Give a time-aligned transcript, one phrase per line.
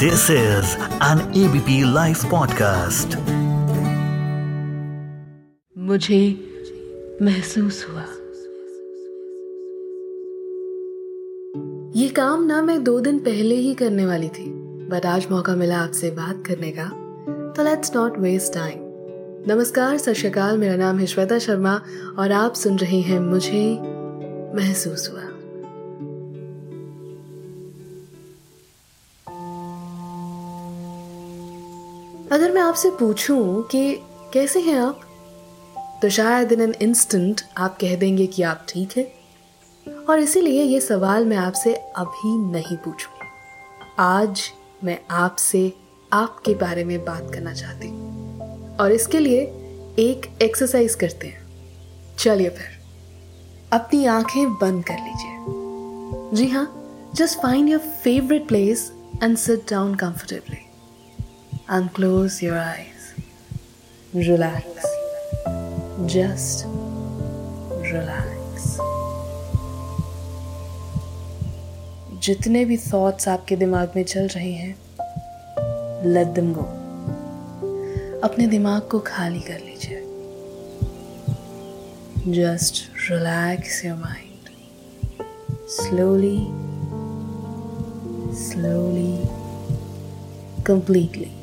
[0.00, 0.64] This is
[1.02, 3.16] an ABP Life podcast.
[5.78, 6.44] मुझे
[7.22, 8.02] महसूस हुआ।
[11.96, 14.50] ये काम ना मैं दो दिन पहले ही करने वाली थी।
[14.88, 16.88] बट आज मौका मिला आपसे बात करने का।
[17.56, 18.78] तो लेट्स नॉट वेस्ट टाइम
[19.52, 21.82] नमस्कार, सत मेरा नाम है श्वेता शर्मा
[22.18, 23.78] और आप सुन रहे हैं मुझे
[24.56, 25.29] महसूस हुआ।
[32.32, 33.94] अगर मैं आपसे पूछूँ कि
[34.34, 35.00] कैसे हैं आप
[36.02, 40.80] तो शायद इन एन इंस्टेंट आप कह देंगे कि आप ठीक हैं। और इसीलिए ये
[40.80, 43.28] सवाल मैं आपसे अभी नहीं पूछूँगी
[43.98, 44.42] आज
[44.84, 45.72] मैं आपसे
[46.12, 49.40] आपके बारे में बात करना चाहती हूँ। और इसके लिए
[49.98, 51.46] एक एक्सरसाइज करते हैं।
[52.18, 52.80] चलिए फिर,
[53.72, 56.66] अपनी आँखें बंद कर लीजिए। जी हाँ
[57.14, 60.69] just find your favourite place and sit down comfortably
[61.70, 63.14] and close your eyes.
[64.12, 64.64] Relax.
[66.14, 66.66] Just
[67.92, 68.78] relax.
[72.24, 74.74] जितने भी थॉट्स आपके दिमाग में चल रहे हैं
[76.14, 76.64] लेट देम गो
[78.24, 80.02] अपने दिमाग को खाली कर लीजिए
[82.40, 84.48] just relax your mind
[85.78, 86.38] slowly
[88.44, 89.12] slowly
[90.66, 91.39] completely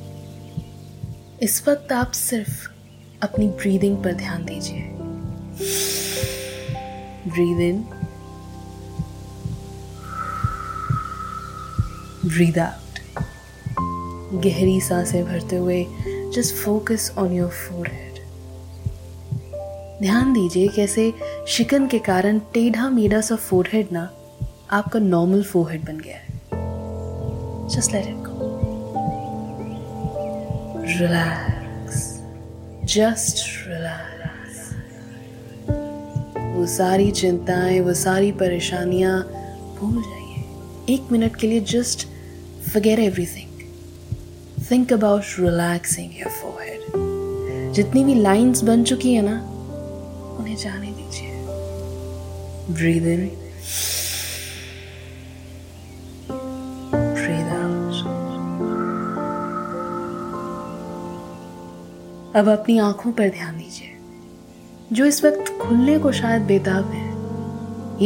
[1.44, 2.68] इस वक्त आप सिर्फ़
[3.24, 4.82] अपनी ब्रीदिंग पर ध्यान दीजिए।
[7.32, 7.82] ब्रीद इन
[12.26, 13.00] ब्रीद आउट
[14.46, 15.86] गहरी साँसें भरते हुए
[16.36, 18.20] just focus on your forehead
[20.02, 21.14] ध्यान दीजिए कैसे
[21.48, 24.10] शिकन के कारण टेढ़ा मेढ़ा सा फोरहेड ना
[24.72, 26.40] आपका नॉर्मल फोरहेड बन गया है।
[27.70, 28.27] Just let it
[30.88, 31.98] relax
[32.94, 34.60] just relax
[36.58, 39.20] वो सारी चिंताएँ, वो सारी परेशानियाँ
[39.80, 42.08] भूल जाइए। एक मिनट के लिए just
[42.70, 43.52] forget everything
[44.72, 49.38] think about relaxing your forehead जितनी भी लाइंस बन चुकी है ना,
[50.40, 51.32] उन्हें जाने दीजिए।
[52.76, 53.30] ब्रीद इन
[62.38, 63.98] अब अपनी आँखों पर ध्यान दीजिए।
[64.94, 67.08] जो इस वक्त खुलने को शायद बेताब है,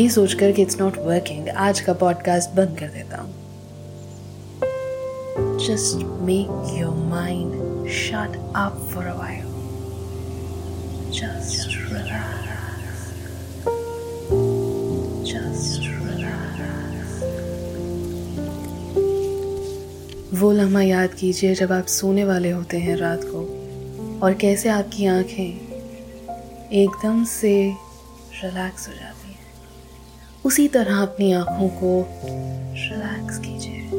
[0.02, 3.34] ये सोचकर कि इट्स नॉट वर्किंग आज का पॉडकास्ट बंद कर देता हूँ।
[5.58, 7.54] Just make your mind
[7.90, 9.44] shut up for a while
[11.12, 11.82] just
[20.34, 23.61] वो लम्हा याद कीजिए जब आप सोने वाले होते हैं रात को।
[24.24, 25.70] और कैसे आपकी आँखें
[26.72, 27.54] एकदम से
[28.44, 29.40] रिलैक्स हो जाती हैं।
[30.46, 32.06] उसी तरह अपनी आँखों को
[32.76, 33.90] रिलैक्स कीजिए।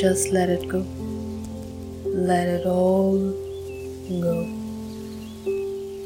[0.00, 0.78] Just let it go
[2.26, 3.18] let it all
[4.10, 4.34] go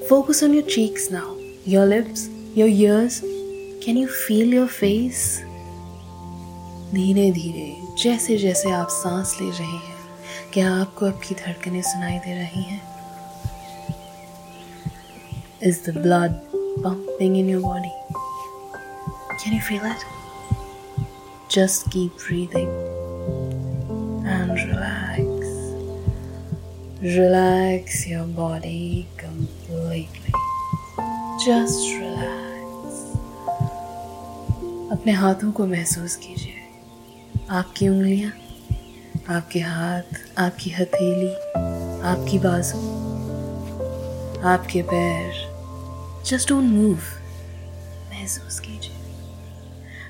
[0.08, 1.36] focus on your cheeks now
[1.68, 3.20] your lips your ears
[3.84, 5.40] can you feel your face
[6.94, 9.98] धीरे धीरे जैसे जैसे आप सांस ले रहे हैं,
[10.52, 12.89] क्या आपको आपकी धड़कनें सुनाई दे रही हैं?
[15.62, 16.40] Is the blood
[16.82, 17.92] pumping in your body?
[19.42, 20.02] Can you feel it?
[21.50, 22.70] Just keep breathing
[24.24, 25.20] and relax.
[27.02, 30.32] Relax your body completely.
[31.44, 32.40] Just relax.
[34.96, 38.32] अपने हाथों को महसूस कीजिए आपकी उंगलियाँ
[39.36, 41.32] आपके हाथ आपकी हथेली
[42.12, 42.78] आपकी बाजू
[44.48, 45.49] आपके पैर
[46.26, 46.98] जस्ट डोंट मूव
[48.10, 48.96] महसूस कीजिए।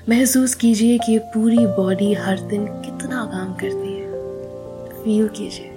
[0.09, 4.11] महसूस कीजिए कि पूरी बॉडी हर दिन कितना काम करती है।
[5.03, 5.67] फील कीजिए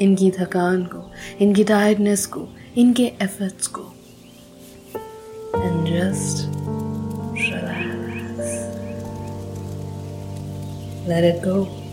[0.00, 3.80] इनकी थकान को, इनकी टायर्डनेस को, इनके एफर्ट्स को।
[5.56, 6.46] And just
[7.38, 8.52] relax
[11.08, 11.85] let it go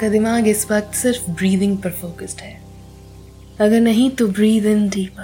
[0.00, 2.60] आपका दिमाग इस वक्त सिर्फ़ ब्रीदिंग पर फोकस्ड है।
[3.60, 5.22] अगर नहीं तो ब्रीद इन डीपर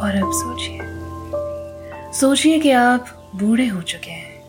[0.00, 0.78] और अब सोचिए।
[2.20, 4.42] सोचिए कि आप बूढ़े हो चुके हैं।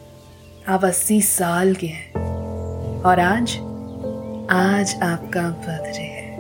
[0.68, 2.14] आप अस्सी साल के हैं।
[3.02, 3.52] और आज
[4.52, 6.40] आज आपका बर्थडे है।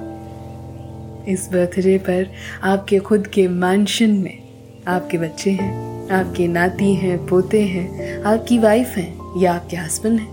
[1.33, 2.31] इस बर्थडे पर
[2.63, 4.43] आपके खुद के मैंशन में
[4.87, 10.31] आपके बच्चे हैं। आपके नाती हैं, पोते हैं, आपकी वाइफ हैं, या आपके हस्बैंड हैं।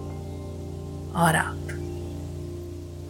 [1.13, 1.55] और आप?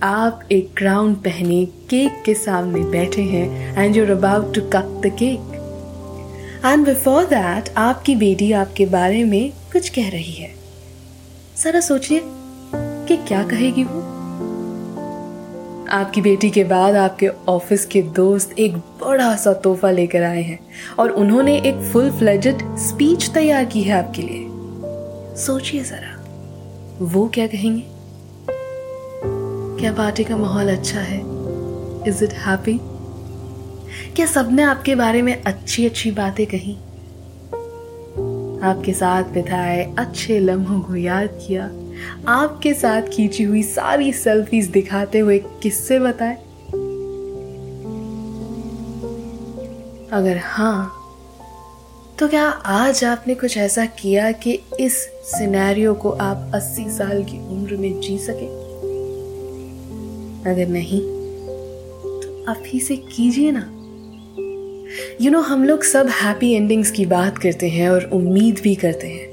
[0.02, 5.06] आप एक क्राउन पहने केक के सामने बैठे हैं and you're about to cut the
[5.06, 5.40] cake
[6.64, 10.54] and before that आपकी बेटी आपके बारे में कुछ कह रही है।
[11.62, 12.22] जरा सोचिए
[13.08, 14.17] कि क्या कहेगी वो?
[15.90, 20.58] आपकी बेटी के बाद आपके ऑफ़िस के दोस्त एक बड़ा सा तोहफा लेकर आए हैं
[20.98, 24.46] और उन्होंने एक फुल फ्लेजेड स्पीच तैयार की है आपके लिए।
[25.36, 26.24] सोचिए जरा,
[27.00, 27.82] वो क्या कहेंगे?
[29.80, 31.18] क्या पार्टी का माहौल अच्छा है?
[32.08, 32.80] इज़ इट हैप्पी
[34.16, 36.76] क्या सबने आपके बारे में अच्छी अच्छी बातें कही?
[38.62, 41.70] आपके साथ बिताए अच्छे लम्हों को याद किया
[42.28, 46.34] आपके साथ खींची हुई सारी सेल्फीज दिखाते हुए किससे बताए?
[50.12, 50.94] अगर हाँ
[52.18, 57.38] तो क्या आज आपने कुछ ऐसा किया कि इस सिनेरियो को आप 80 साल की
[57.48, 58.68] उम्र में जी सके?
[60.50, 63.74] अगर नहीं तो ही से कीजिए ना।
[65.20, 68.60] यू you नो know, हम लोग सब हैप्पी एंडिंग्स की बात करते हैं और उम्मीद
[68.62, 69.27] भी करते हैं।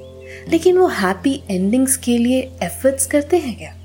[0.49, 3.75] लेकिन वो हैप्पी एंडिंग्स के लिए एफर्ट्स करते हैं क्या?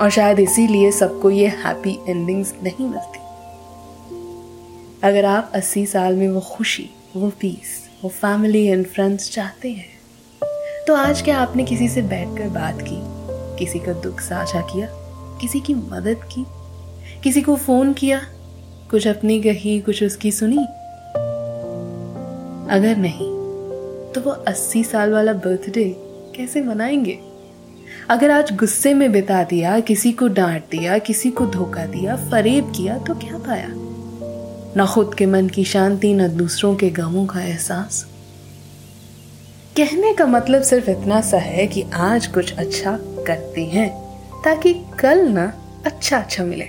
[0.00, 3.18] और शायद इसीलिए सबको ये हैप्पी एंडिंग्स नहीं मिलती।
[5.08, 9.88] अगर आप 80 साल में वो खुशी, वो पीस वो फैमिली एंड फ्रेंड्स चाहते हैं
[10.86, 12.98] तो आज क्या आपने किसी से बैठकर बात की?
[13.58, 14.86] किसी का दुख साझा किया?
[15.40, 16.44] किसी की मदद की?
[17.22, 18.20] किसी को फ़ोन किया?
[18.90, 20.64] कुछ अपनी कही कुछ उसकी सुनी?
[22.70, 23.39] अगर नहीं
[24.14, 25.96] तो वो अस्सी साल वाला बर्थडे
[26.36, 27.18] कैसे मनाएँगे?
[28.08, 32.72] अगर आज गुस्से में बिता दिया, किसी को डांट दिया, किसी को धोखा दिया, फरेब
[32.76, 33.68] किया तो क्या पाया?
[34.76, 38.06] ना खुद के मन की शांति, न दूसरों के गमों का एहसास।
[39.76, 43.90] कहने का मतलब सिर्फ़ इतना सा है कि आज कुछ अच्छा करते हैं,
[44.44, 45.52] ताकि कल ना
[45.86, 46.66] अच्छा अच्छा मिले।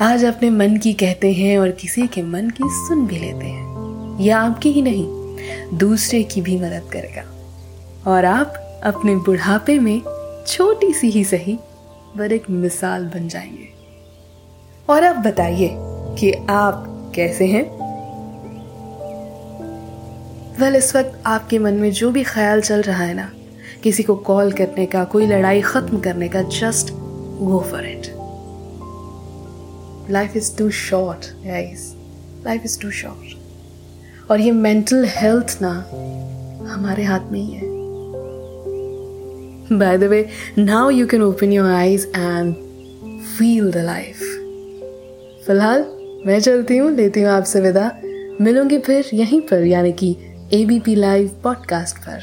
[0.00, 3.74] आज अपने मन की कहते हैं और किसी के मन की सुन भी लेते हैं।
[4.20, 5.23] या आपकी ही नहीं
[5.74, 7.24] दूसरे की भी मदद करेगा।
[8.10, 10.02] और आप अपने बुढ़ापे में
[10.46, 11.58] छोटी सी ही सही,
[12.18, 13.68] पर एक मिसाल बन जाएँगे।
[14.90, 15.70] और अब बताइए
[16.18, 17.84] कि आप कैसे हैं?
[20.60, 23.32] वेल इस वक्त आपके मन में जो भी ख्याल चल रहा है ना,
[23.82, 26.94] किसी को कॉल करने का, कोई लड़ाई खत्म करने का just
[27.40, 28.02] go for it
[30.10, 31.26] life is too short
[32.46, 33.43] life is too short
[34.30, 35.70] और ये मेंटल हेल्थ ना
[36.72, 37.72] हमारे हाथ में ही है।
[39.78, 40.26] By the way
[40.58, 42.54] now you can open your eyes and
[43.38, 44.20] feel the life
[45.46, 45.84] फ़िलहाल,
[46.26, 47.90] मैं चलती हूँ, लेती हूँ आपसे विदा।
[48.40, 50.16] मिलूँगी फिर यहीं पर, यानी कि
[50.52, 52.22] एबीपी लाइव पॉडकास्ट पर।